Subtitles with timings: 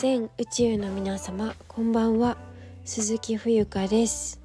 [0.00, 2.38] 全宇宙の皆様こんばんは。
[2.86, 4.40] 鈴木冬香です。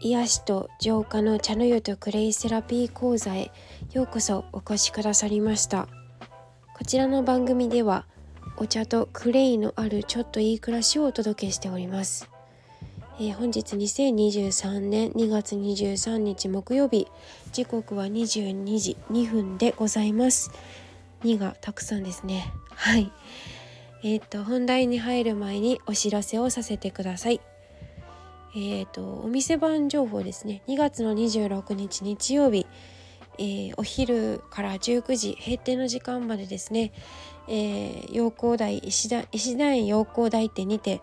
[0.00, 3.50] 癒しと浄化の茶の湯とクレイセラピー講座へ
[3.92, 5.88] ようこそお越しくださりました。
[6.72, 8.06] こちらの番組では
[8.58, 12.30] お茶とクレイのあるちょっといい暮らしをお届けしております。
[13.18, 17.08] えー、本日2023年2月23日木曜日。
[17.50, 20.52] 時刻は22時2分でございます。
[21.24, 22.52] 2がたくさんですね。
[22.70, 23.10] はい。
[24.02, 27.40] えっ、ー、と本題に入る前にお知らせをさせてください。
[28.54, 30.62] えっ、ー、とお店番情報ですね。
[30.68, 32.66] 2月の26日日曜日。
[33.38, 36.92] えー、お昼から19時閉店の時間までですね、
[37.48, 41.00] えー、陽光台石田石田園陽光台店にて、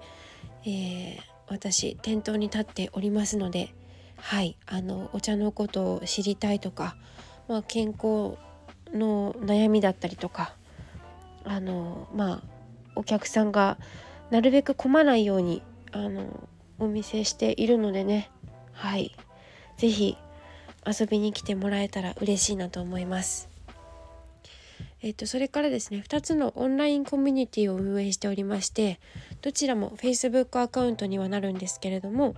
[0.63, 1.17] え、
[1.49, 3.73] 私店頭に立っておりますので
[4.17, 6.95] はいあのお茶のことを知りたいとか、
[7.47, 8.37] まあ、健康
[8.93, 10.53] の悩みだったりとか
[11.43, 12.58] あのまあ
[12.99, 13.77] お客さんが
[14.29, 16.47] なるべく混まないようにあの
[16.77, 18.29] お見せしているのでね。
[18.73, 19.15] はい。
[19.77, 20.17] 是非
[20.85, 23.49] 遊びに来てもらえたら嬉しいなと思います。
[25.01, 28.99] えっと、それからですね2つのオンラインコミュニティを運営しておりまして
[29.41, 32.35] どちらも Facebook アカウントにはなるんですけれども、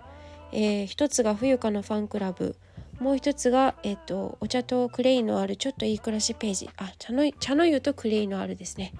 [0.52, 2.56] えー、1つが冬香のファンクラブ
[3.02, 6.70] もう一つが、えっと、お茶とクレイのあるちょっといい暮らしページ。
[6.78, 8.94] あ茶の茶の湯とクレイのあるですね。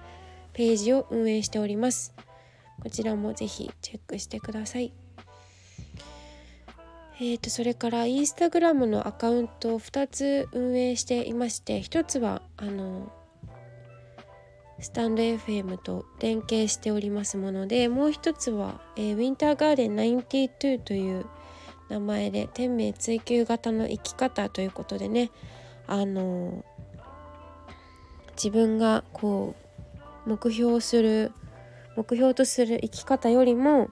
[0.52, 2.14] ページを運営しております。
[2.82, 4.92] こちらもぜひチェックしてください。
[7.20, 13.12] えーと、それからインスタグラムのアカウントを2つ運営していまして1つはあの
[14.80, 21.26] スタンド FM と連携しておりますものでもう一つは、えー、ウィンターガーデン92という
[21.88, 25.30] 名前で天命追求型の生き方ということでね
[25.86, 26.64] あの
[28.34, 29.61] 自分がこう
[30.26, 31.32] 目標する
[31.96, 33.90] 目標とする生き方よりも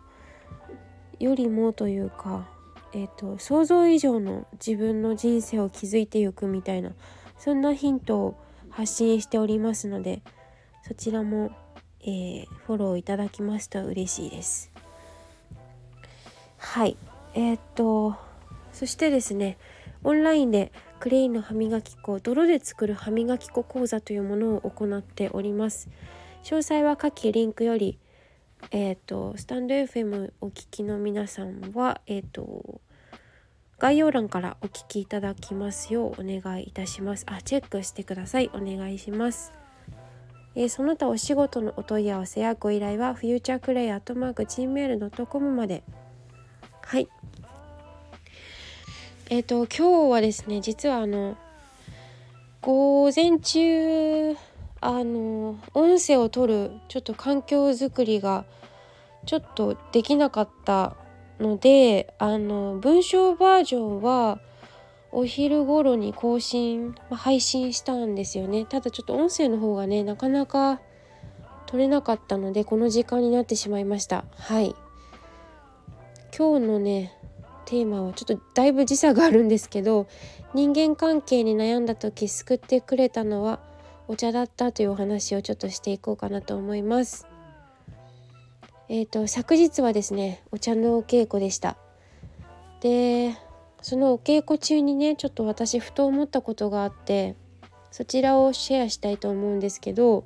[1.19, 2.49] よりもというか、
[2.95, 6.93] えーと、想像以上の自分の人生を築いていくみたいな
[7.39, 8.37] そんなヒントを
[8.71, 10.23] 発信しておりますので
[10.87, 11.51] そちらも、
[12.01, 14.71] えー、フォローいただきますと嬉しいです。
[16.57, 16.97] はい
[17.35, 18.17] えー、っと
[18.73, 19.59] そしてですね
[20.05, 25.89] オンラインでクレインの歯磨き粉泥で作る歯磨き粉講座というものを行っております
[26.43, 27.99] 詳細は下記リンクより
[28.71, 32.81] えっ、とスタンド FM お聞きの皆さんはえっ、と
[33.79, 37.25] 概要欄からお聞きいただきますようお願いいたします。
[37.27, 38.51] あチェックしてください。
[38.53, 39.53] お願いします。
[40.55, 45.83] えー、その他お仕事のお問い合わせやご依頼はフューチャークレイアットマーク Gmail.com まで。
[46.83, 47.09] はい。
[49.31, 51.39] えっ、ー、と今日はですね実はあの
[52.61, 54.37] 午前中
[54.81, 58.45] あの音声を取るちょっと環境づくりが
[59.27, 60.97] ちょっとできなかった
[61.39, 64.41] のであの文章バージョンは
[65.13, 68.65] お昼頃に更新、配信したんですよね。
[68.65, 70.81] ただちょっと音声の方がねなかなか
[71.67, 74.25] 取れなかったのでこの時間になってしまいました。
[74.37, 74.75] はい。
[76.37, 77.13] 今日のね
[77.65, 80.07] テーマはちょっとだいぶ時差があるんですけど
[80.55, 83.61] 人間関係に悩んだ時救ってくれたのは
[84.11, 87.29] お茶だったというお話をちょっとしていこうかなと思います。
[88.89, 91.77] えっ、ー、と昨日はですねお茶のお稽古でした。
[92.81, 93.37] で
[93.83, 97.37] そのお稽古中にねちょっと私ふと思ったことがあって
[97.93, 100.25] そちらをシェアしたいと思うんですけど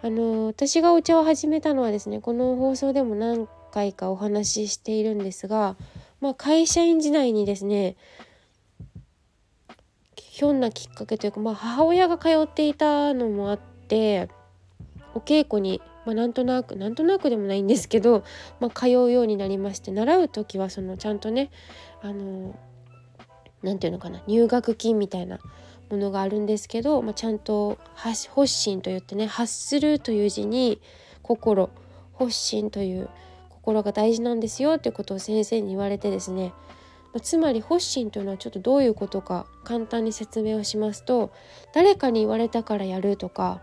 [0.00, 5.74] あの私がお茶を始めたのはですねこの放送でも何回かお話ししているんですが、
[6.20, 7.96] まあ、会社員時代にですね
[10.40, 14.30] ひょんなきっかけというか、まあ、母親が通っていたのもあって
[15.12, 18.24] お稽古にまあ、なんとなくなんとなくでもないんですけど、
[18.58, 21.50] まあ、通うようになりまして習う時はそのちゃんとね
[22.00, 22.58] あの
[23.62, 25.40] 何て言うのかな入学金みたいな
[25.90, 30.80] ものがあるんですけど、まあ、ちゃんと発信と言ってね発するという字に
[31.20, 31.68] 心
[32.18, 33.10] 発信という
[33.50, 36.54] 心が大事なんですよっていうことを先生に言われてですね、
[37.18, 41.32] つまり発信というのはちょっとどういうことか簡単に説明をしますと
[41.74, 43.60] 誰かに言われたからやるとか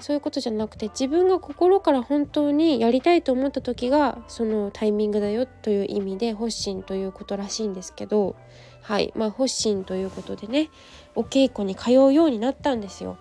[0.00, 8.34] そういうことじゃなくて自分が心から本当にやりたいと思った時がそのタイミングだよという意味で発信ということらしいんですけど
[8.82, 10.70] はいまあ発信ということでね
[11.14, 13.18] お稽古に通うようになったんですよ。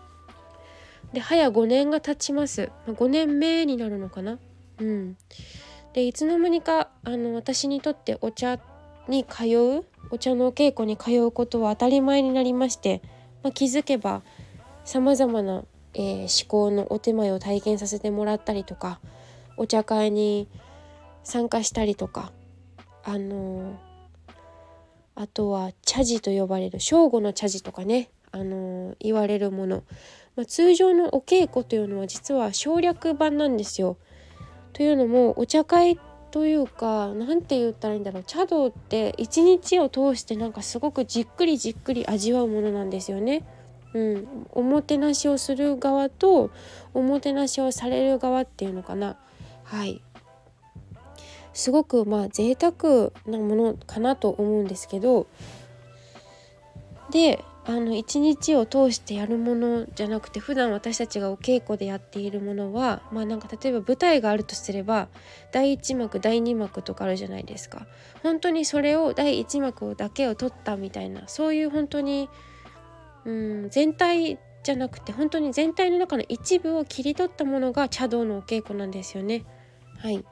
[1.13, 2.71] で早5年が経ちます。
[2.88, 4.38] 5年目になるのかな
[4.80, 5.18] うん。
[5.94, 8.60] でいつの間にかあの私にとってお茶
[9.07, 13.01] に通うお茶のお稽古に通うことは当たり前になりまして、
[13.44, 14.22] まあ、気づけば
[14.84, 15.63] さまざまな
[15.94, 19.00] えー、思考のお手前を体験させてもらったりとか
[19.57, 20.48] お茶会に
[21.24, 22.31] 参加したりとか
[23.04, 23.74] あのー、
[25.16, 29.84] あとは茶事と呼ばれる正午の茶事とかね、あのー、言われるもの、
[30.36, 33.98] まあ、通常のお稽古というのは実は省略版なんですよ。
[34.74, 38.24] というのもお茶会ってというか何て言ったらいいんだろう。
[38.24, 43.46] 茶道って一日を通してなんかすごくじっくりじっくり味わうものなんですよね。
[43.94, 46.52] うん、おもてなしをする側と
[46.94, 49.18] おもてなしをされる側っていうのかな。
[49.64, 50.02] はい。
[51.54, 55.28] すごくまあ贅沢なものかなと思うんですけど。
[57.12, 65.07] であの一日を通してやるものじゃなくて普段私たちがお稽古でやっているものはまあなんか例えば舞台があるとすれば
[65.51, 67.86] 第1幕第2幕とかあるじゃないですか
[68.24, 72.27] 本当にそれを第1幕だけを取ったみたいなそういう本当に
[73.25, 79.45] うん全体じゃなくて本当に全体の中の一部を切り取ったものが茶道のお稽古なんですよね。
[80.00, 80.25] はい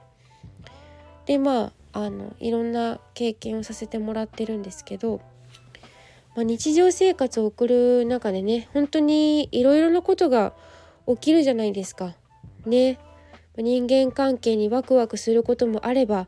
[1.27, 5.21] でまああのいろんな経験をさせてもらってるんですけど、
[6.37, 10.53] まあ、日常生活を送る中でね本当にいろいろなことが
[11.07, 12.13] 起きるじゃないですか。
[12.67, 12.99] ね
[13.57, 16.27] 人間関係にワクワクすることもあれば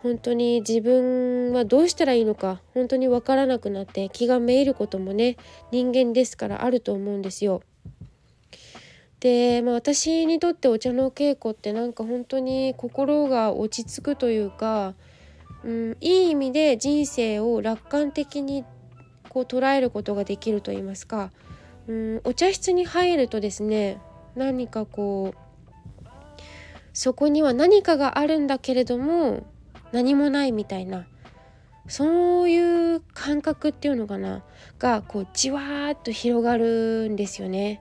[0.00, 5.36] 本当に自分はどうしたらいいのか本当に分からなくなって気がめいることもね
[5.72, 7.62] 人間ですからあると思うんですよ。
[9.18, 14.94] で、まあ、私にとってお茶の稽古ってなんか本当に心が落ち着くというか、
[15.64, 18.64] うん、いい意味で人生を楽観的に
[19.32, 21.30] こう捉えることができると言いますか、
[21.88, 23.98] うん、お茶室に入るとですね
[24.36, 26.06] 何かこう
[26.92, 29.46] そこには何かがあるんだけれども
[29.90, 31.06] 何もないみたいな
[31.88, 34.44] そういう感覚っていうのかな
[34.78, 37.80] がこうじわーっと広がるんですよね。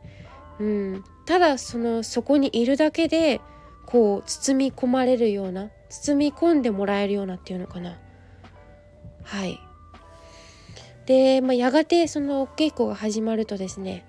[0.58, 3.42] うん、ただそのそこにいるだけで
[3.86, 8.00] こう包み込まれるような包み込んでもらえるようなっていうのかな。
[9.24, 9.60] はい。
[11.06, 14.06] で、まあ、やがてそのお稽古が始まるとですね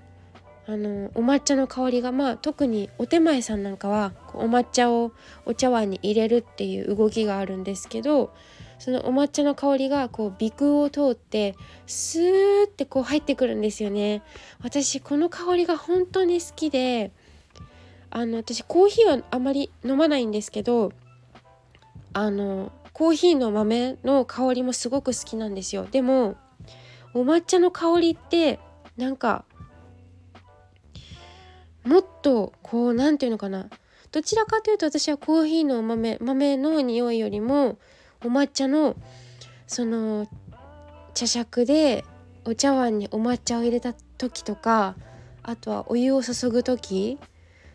[0.66, 5.12] あのお抹茶の香りがまあ特にお手前さんなんかはお抹茶を
[5.44, 8.32] お茶碗に入れるっていう動きがあるんですけど
[8.78, 11.56] そのお抹茶の香りがこう鼻腔を通って
[11.86, 14.22] スーってこう入ってくるんですよね。
[14.60, 17.12] 私この香りが本当に好きで
[18.10, 20.92] あの私コーヒーはあまり飲まないんですけど
[22.12, 25.86] あのコーヒーの豆の香りもすごく好きなんですよ。
[25.90, 26.36] でも
[27.14, 28.58] お抹茶の香りって
[28.96, 29.44] なんか
[31.84, 33.68] もっとこう何て言うのかな。
[34.12, 37.78] どちらかというと私はコーヒーの豆豆の匂いよりも
[38.22, 38.94] お抹茶の
[39.66, 40.28] その
[41.14, 42.04] 茶杓で
[42.44, 44.96] お茶碗にお抹茶を入れた時とか
[45.42, 47.18] あとはお湯を注ぐ時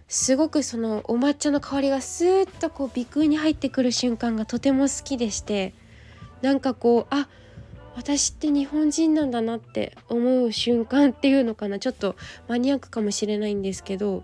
[0.08, 5.74] すごくそのお抹茶の香りがスーッとこう鼻腔に入ってくる瞬間がとても好きでして
[6.44, 7.28] なんかこうあっ
[7.98, 11.80] 私って日本人なんだなって思う瞬間っていうのかな。
[11.80, 12.16] ちょっと
[12.48, 14.24] マニアックかもしれないんですけど。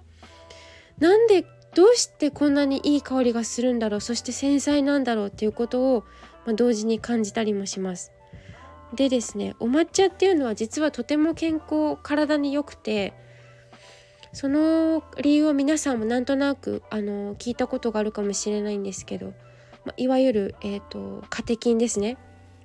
[1.00, 1.44] なんで
[1.74, 4.02] どうしてこんなにいい香りがするんだろう。
[4.02, 6.04] そして繊細なんだろうっていうことを、
[6.46, 8.12] まあ、同時に感じたりもします。
[8.96, 13.14] でですねお抹茶っていうのは実はとても健康体に良くて
[14.34, 19.34] その理由を皆さんもなんとなくあの聞いたことがあるかもしれないんですけど、
[19.84, 22.18] まあ、いわゆる、えーと、カテキンですね。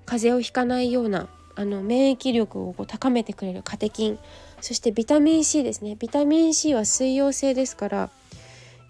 [0.09, 4.19] 風邪をひかないようなあの免疫力をこう高めてくれるカテキン
[4.61, 8.11] そしてビタミン C ですねビタミン C は水溶性ですから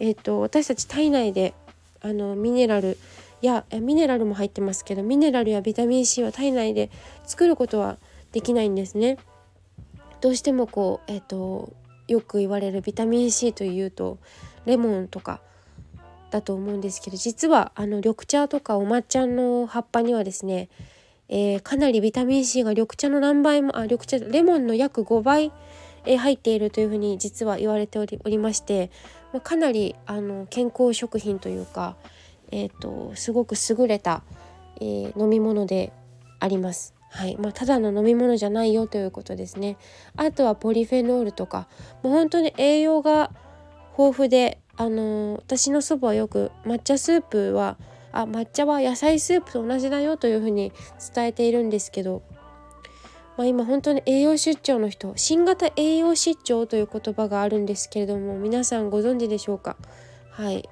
[0.00, 1.54] えーと、私たち体内で
[2.00, 2.96] あのミネラル
[3.42, 6.90] やミネラルも入ってますけどミネラルやビタミン C は体内で
[7.26, 7.98] 作ることは
[8.32, 9.18] できないんですね。
[10.20, 11.72] どうしてもこう、えーと、
[12.08, 14.18] よく言われるビタミン C というと
[14.66, 15.40] レモンとか
[16.30, 20.68] だと思うんですけど実はあの緑茶とかお抹茶の葉っぱにはですね、
[21.28, 25.52] えー、かなりビタミン C が緑茶の何倍もあ緑茶レモンの約5倍、
[26.04, 28.90] 入っているというふうに実は言われておりまして、
[29.42, 31.96] かなりあの健康食品というか、
[32.50, 34.22] えーと、すごく優れた、
[34.80, 35.92] えー、飲み物で
[36.40, 36.94] あります。
[37.10, 39.76] はいまあ、ただの飲み物じゃないよということですね。
[40.16, 41.66] あとはポリフェノールとか
[42.02, 43.30] もう本当に栄養が
[43.98, 47.76] 豊富で、あのー、私の祖母はよく抹茶スープは
[48.12, 50.72] あ抹茶は野菜スープと同じだよというふうに
[51.14, 52.22] 伝えているんですけど
[53.38, 59.76] まあ、今本当に栄養失調の人新型栄養失調という言葉があるんですけれども皆さんご存知でしょうか？
[60.32, 60.68] はい。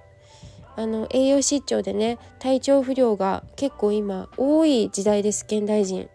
[0.74, 6.08] あの栄養失調でね体調不良が結構今多い時代です現代人。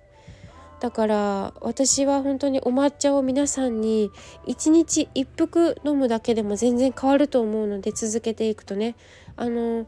[0.82, 4.12] だから私は本当にお抹茶を皆さんに
[4.48, 8.96] 1日1服飲むだけでも全然変わると思うので続けていくとね。
[9.38, 9.88] あの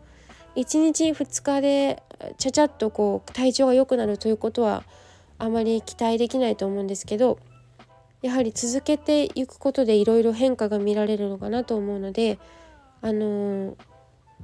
[0.55, 2.03] 1日2日で
[2.37, 4.83] ちゃちゃっとこう体調が良くなるということは
[5.39, 7.39] あまり期待できないと思うんですけど
[8.21, 12.39] やはり続けていくことでいろいろ変化が見られるのかなと思うので
[13.01, 13.75] あの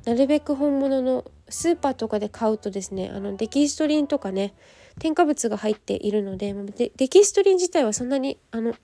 [0.05, 4.53] なるべく本物のスーパーとかで買うとですねあのデキストリンとかね
[4.99, 8.75] 添加物が入っているのでデデキストリン自体はそんなにあの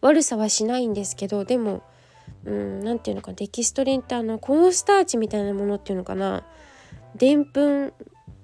[0.00, 1.82] 悪さはしないんですけどでも
[2.44, 6.44] うん何て言うのかデキストリンってあのコーンスターチみたいなものっていうのかな
[7.16, 7.92] でんぷん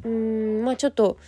[0.05, 1.19] うんまあちょっと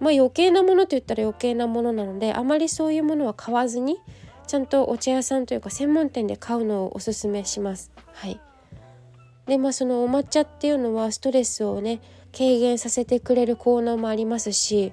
[0.00, 3.98] まあ余計なものと言ったら余計なものなのであまりそういうものは買わずに
[4.46, 7.90] ちゃんとお茶屋さんというか専門店で買うのをおすすめします。
[8.12, 8.40] はい、
[9.46, 12.00] でまあそのお抹茶っていうのはストレスをね
[12.36, 14.92] 軽減させてくれる効能もありますし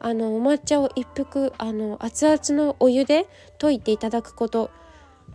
[0.00, 3.26] あのお抹茶を一服あの熱々のお湯で
[3.58, 4.70] 溶いていただくこと、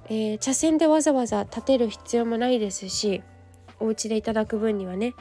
[0.07, 3.23] えー、茶筅でわざわざ立てる必要もないですし
[3.79, 5.13] お家でいただく分にはね。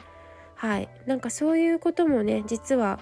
[0.55, 0.89] はい。
[1.05, 2.99] なんかそういうこともね実は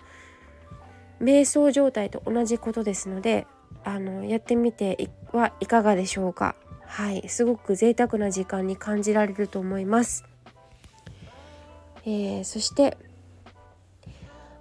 [1.21, 3.45] 瞑想状態と同じことですので
[3.83, 6.55] あのやってみてはいかがでしょうか。
[6.85, 7.27] はい。
[7.27, 10.25] すごく贅沢な時間に感じられると思います、
[12.05, 12.97] えー、そして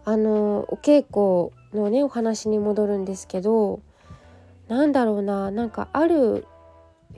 [0.04, 3.80] あのお稽古のねお話に戻るんですけど
[4.68, 5.50] なんだろうな。
[5.50, 6.46] なんかある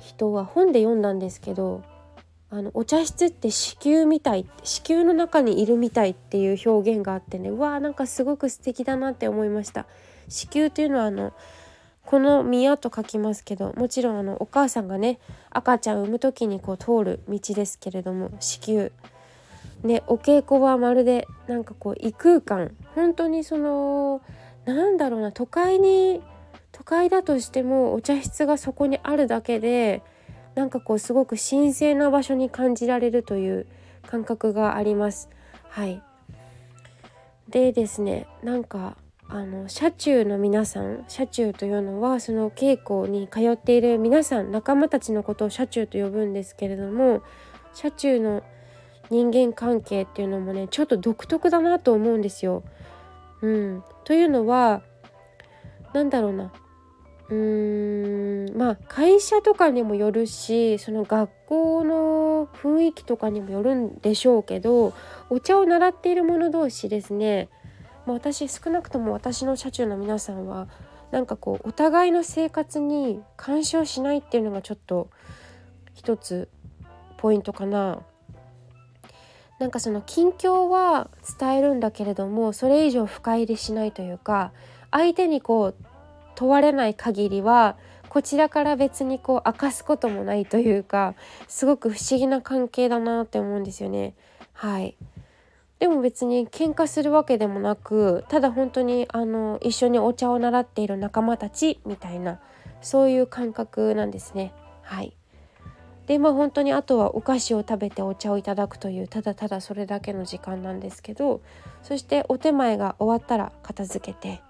[0.05, 1.83] 人は本で読んだんですけど
[2.51, 9.87] あのお茶室って子宮みたい子宮の中にいるみたいっていう表現があってねうわーなんかすごく素敵だなって思いました。
[10.29, 11.33] 子宮というのはあの
[12.05, 15.19] この宮と書きますけどもちろんあのお母さんがね
[15.51, 18.91] 赤ちゃんを産む時にこう通る道ですけれども子宮。
[19.83, 22.77] ねお稽古はまるでなんかこう異空間。
[22.95, 24.21] 本当にその
[24.65, 26.23] なんだろうな都会に
[26.85, 30.03] 都会だとしてもお茶室がそこにあるだけで
[30.55, 33.67] なんかこうすごく神聖な場所に感じられるという
[34.07, 35.31] 感覚があります。
[35.71, 36.03] はい
[37.49, 38.97] でですねなんか
[39.29, 47.23] あの車中の皆さん車中というのはその稽古に通っている皆さん仲間たちのことを車中と呼ぶんですけれども
[47.73, 48.43] 車中の
[49.11, 52.63] 人間関係っていうのもねちょっと独特だなと思うんですよ。
[53.41, 54.83] うん、というのは
[55.95, 56.53] 何だろうな
[57.31, 64.93] うーんまあ会社とかにもよるしその学校の雰囲気とかにもよるんでしょうけど
[65.31, 67.49] お茶を習っている者同士ですね、
[68.07, 70.69] まあ、私少なくとも私の車中の皆さんは
[71.11, 75.09] なんかこうお互いの生活に干渉しないっていうのがちょっと
[75.95, 76.49] 一つ
[77.17, 78.03] ポイントかな。
[79.61, 84.53] なんかその近況は伝えるんだけれどもそれ以上深入りしないというか
[84.91, 85.75] 相手にこう
[86.35, 87.77] 問われない限りは
[88.09, 91.15] こちらから別にこう明かすこともないというか
[91.49, 94.15] すごく不思議な関係だなって思うんですよね。
[94.53, 94.97] はい
[95.81, 102.39] でも別に喧嘩するわけでもなくただ本当にあの一緒にお茶を習っている仲間たちみたいな
[102.81, 104.53] そういう感覚なんですね。
[104.83, 105.13] はい
[106.07, 111.41] でまあ本当にあとはお菓子を食べてお茶をいただくというただただそれだけの時間なんですけど
[111.83, 114.41] そしてお手前が終わったら片付けて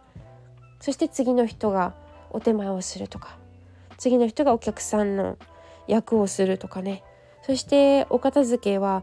[0.84, 1.94] そして次の人が
[2.28, 3.38] お手前をするとか
[3.96, 5.38] 次の人がお客さんの
[5.88, 7.02] 役をするとかね
[7.40, 9.02] そしてお片付けは、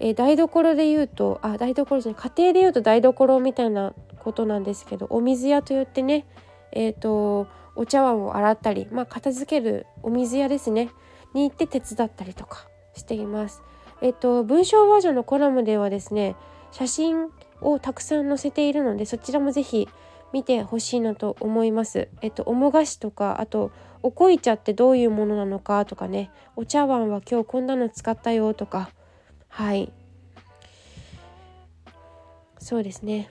[0.00, 6.26] えー、台所で言うとあ台所じゃない家庭で言うと台所みたいなことなんですけどお水屋といってね
[6.72, 7.46] えっ、ー、と
[7.76, 10.90] お茶碗を洗ったりまあ片付けるお水屋ですね
[11.32, 13.62] に行って手伝ったりとかしています。
[14.02, 16.34] えっと文章バージョンのコラムではですね
[16.72, 17.28] 写真
[17.60, 19.88] をたくさん載せているのでそちらも是非
[20.32, 22.08] 見てほしいなと思います。
[22.22, 23.72] えっとおも菓子とかあと
[24.02, 26.30] お濃茶ってどういうものなのかとかね。
[26.56, 28.90] お茶碗は今日こんなの使ったよとか。
[29.48, 29.92] はい。
[32.58, 33.28] そうですね。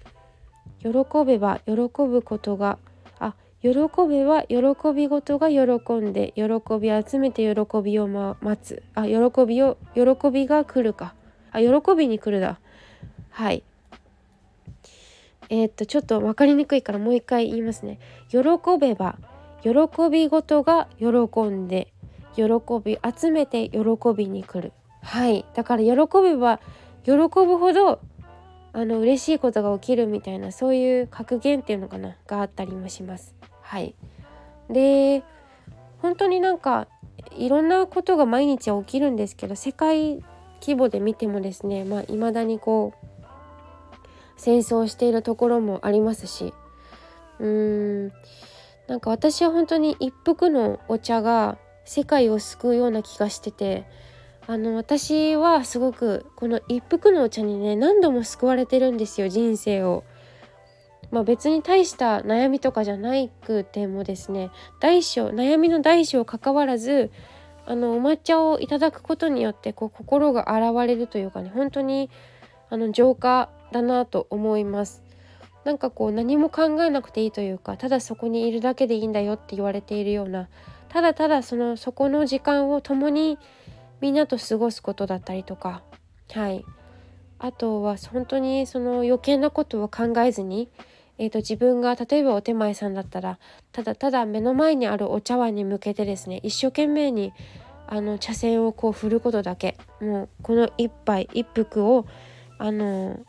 [0.81, 0.89] 喜
[1.25, 2.77] べば喜ぶことが
[3.19, 3.69] あ喜
[4.07, 4.57] べは喜
[4.95, 6.43] び事が喜んで喜
[6.79, 8.83] び集めて喜びを、ま、待つ。
[8.95, 11.13] あ喜びを喜びが来るか。
[11.51, 12.59] あ喜びに来るだ。
[13.29, 13.63] はい。
[15.49, 17.99] えー、っとちょっと分かりにくいからもう一回言いますね。
[18.29, 18.39] 喜
[18.79, 19.17] べば
[19.61, 19.71] 喜
[20.11, 21.91] び事が喜んで
[22.35, 22.43] 喜
[22.83, 23.79] び集めて喜
[24.15, 24.71] びに来る。
[25.01, 25.45] はい。
[25.55, 25.91] だから喜
[26.21, 26.59] べば
[27.03, 27.99] 喜ぶほど
[28.71, 32.15] あの嬉しいことが起きるみたいなそういう格言っていうのかな？
[32.27, 33.35] があったりもします。
[33.61, 33.95] はい。
[34.69, 35.23] で
[36.01, 36.87] 本当になんか
[37.35, 40.23] いろんなことが毎日起きるんですけど世界
[40.61, 42.98] 規模で見てもですねまあ未だにこう
[44.39, 46.53] 戦争しているところもありますし
[47.39, 48.11] うーん
[48.87, 53.85] なんか私は本当に一服のお茶が世界を救うような気がしてて
[54.47, 60.03] あの私はすごくこの一服のお茶にね何度も救われてるんですよ人生を。
[61.11, 67.09] まあ、別に大した悩みとかじゃないくてもですね大小悩みの大小かかわらず
[67.65, 72.11] あのお抹茶をいただくことによってこう心が洗われるというかね本当に
[72.69, 75.03] あの浄化だなと思います。
[75.63, 80.47] なんかこう何も考えなくていいというかただそこにいるだけでいいんだよって言われているような
[80.87, 83.37] ただただそのそこの時間を共に
[83.99, 85.83] みんなと過ごすことだったりとか
[86.31, 86.63] はい
[87.39, 90.69] あとは本当にその余計なことを考えずに
[91.21, 93.39] えーと、自分が例えばお手前さんだったら
[93.73, 97.33] ただただ目の前にあるお茶碗に向けてですね一生懸命に
[97.87, 102.05] あの茶筅をこう振ることだけもうこの一杯一服を
[102.57, 103.19] あの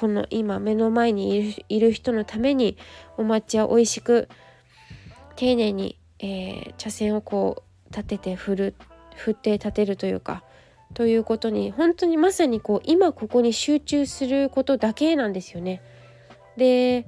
[0.00, 2.78] この今目の前にいる人のために
[3.18, 4.30] お抹茶を美味しく
[5.36, 8.74] 丁寧に、えー、茶筅をこう立てて振る
[9.14, 10.42] 振って立てるというか
[10.94, 15.82] ということに本当にまさにこう今ここに集中することだけなんですよね。
[16.56, 17.06] で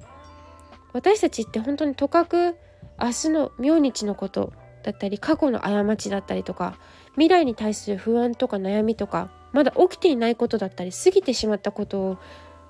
[0.93, 2.57] 私たちって本当にとかく
[3.01, 6.79] 明日の明日のことだったり過去の過ちだったりとか
[7.13, 12.19] 未来に対する不安とか悩みとかまだ起きていないことだったり過ぎてしまったことを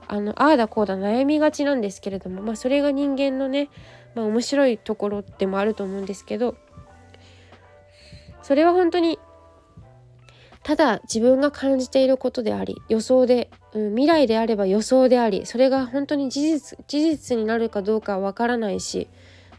[0.08, 3.70] あのああだこうだ悩みがちなんですけれどもまあそれが人間のね、
[4.14, 6.56] まあ、面白いところでもあると思うんですけど
[8.42, 9.18] それは本当に
[10.62, 19.08] ただ自分が感じていることであり予想で、うん、未来であれば予想でありそれが本当に事実事実になるかどうかはわからないし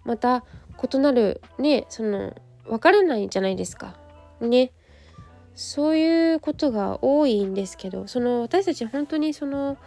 [0.05, 0.45] また
[0.81, 2.33] 異なるねその
[2.67, 3.95] わからないじゃないですか。
[4.39, 4.71] ね。
[5.55, 9.77] そういうことが多いんですけどその私たち本当にその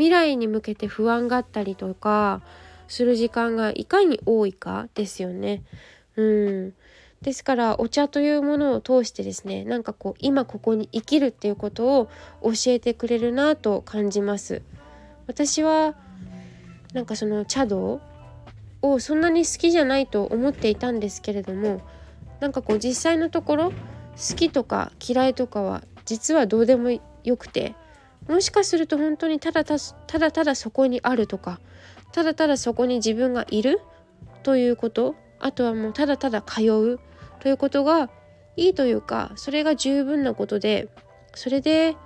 [0.00, 2.40] 未来に向けて不安があったりとか
[2.88, 5.62] する時間がいかに多いかですよね。
[6.16, 6.74] うん、
[7.20, 12.08] ですからお茶というものを通してですねなんかこう今ここに生きるっていうことを
[12.42, 14.62] 教えてくれるなと感じます
[15.26, 15.94] 私は
[16.94, 18.00] なんかその茶道
[18.82, 21.82] をそんなに好きじゃないと思っていたんですけれども
[22.40, 26.90] なんかこう実際のところ好きとか嫌いとかは実はどうでも
[27.22, 27.74] よくて
[28.28, 29.76] もしかすると本当にただた
[30.18, 31.60] だただそこにあるとか
[32.12, 33.80] ただただそこに自分がいる
[34.42, 37.00] ということあとはもうただただ通う
[37.40, 38.10] ということが
[38.56, 40.88] いいというかそれが十分なことで
[41.34, 41.96] それで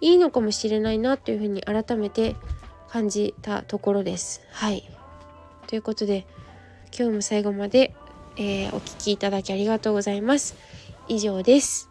[0.00, 2.36] いいのかもしれないなというふうに改めて
[2.88, 4.42] 感じたところです。
[4.52, 4.88] はい
[5.66, 6.26] ということで
[6.96, 7.94] 今日も最後まで、
[8.36, 10.54] えー、お聴きいただきありがとうございます。
[11.08, 11.90] 以上です。